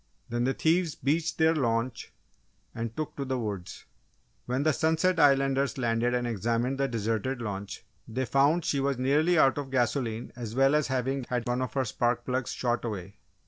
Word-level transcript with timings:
Then 0.29 0.45
the 0.45 0.55
thieves 0.55 0.95
beached 0.95 1.37
their 1.37 1.53
launch 1.53 2.11
and 2.73 2.97
took 2.97 3.15
to 3.17 3.23
the 3.23 3.37
woods. 3.37 3.85
When 4.47 4.63
the 4.63 4.71
Sunset 4.73 5.19
Islanders 5.19 5.77
landed 5.77 6.15
and 6.15 6.25
examined 6.25 6.79
the 6.79 6.87
deserted 6.87 7.39
launch, 7.39 7.85
they 8.07 8.25
found 8.25 8.65
she 8.65 8.79
was 8.79 8.97
nearly 8.97 9.37
out 9.37 9.59
of 9.59 9.69
gasoline 9.69 10.33
as 10.35 10.55
well 10.55 10.73
as 10.73 10.87
having 10.87 11.25
had 11.25 11.45
one 11.47 11.61
of 11.61 11.73
her 11.73 11.85
spark 11.85 12.25
plugs 12.25 12.51
shot 12.51 12.83
away. 12.83 13.17